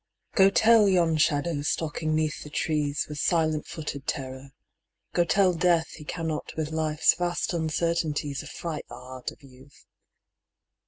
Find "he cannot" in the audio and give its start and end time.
5.89-6.55